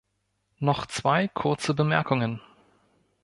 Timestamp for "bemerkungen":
1.75-2.41